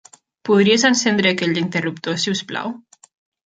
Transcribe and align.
Podries 0.49 0.85
encendre 0.89 1.31
aquell 1.35 1.61
interruptor, 1.63 2.19
si 2.25 2.35
us 2.37 2.45
plau? 2.53 2.77